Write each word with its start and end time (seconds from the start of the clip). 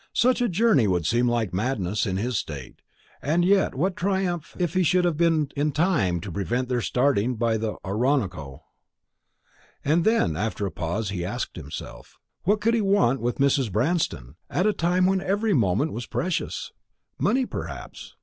Such 0.15 0.41
a 0.41 0.49
journey 0.49 0.87
would 0.87 1.05
seem 1.05 1.27
like 1.27 1.53
madness, 1.53 2.07
in 2.07 2.17
his 2.17 2.35
state; 2.35 2.81
and 3.21 3.45
yet 3.45 3.75
what 3.75 3.91
a 3.91 3.95
triumph 3.97 4.55
if 4.57 4.73
he 4.73 4.81
should 4.81 5.05
have 5.05 5.15
been 5.15 5.51
in 5.55 5.71
time 5.71 6.19
to 6.21 6.31
prevent 6.31 6.69
their 6.69 6.81
starting 6.81 7.35
by 7.35 7.57
the 7.57 7.75
Oronoco!" 7.85 8.63
And 9.85 10.03
then, 10.03 10.35
after 10.35 10.65
a 10.65 10.71
pause, 10.71 11.09
he 11.11 11.23
asked 11.23 11.55
himself, 11.55 12.17
"What 12.45 12.61
could 12.61 12.73
he 12.73 12.81
want 12.81 13.21
with 13.21 13.37
Mrs. 13.37 13.71
Branston, 13.71 14.37
at 14.49 14.65
a 14.65 14.73
time 14.73 15.05
when 15.05 15.21
every 15.21 15.53
moment 15.53 15.93
was 15.93 16.07
precious? 16.07 16.71
Money, 17.19 17.45
perhaps. 17.45 18.15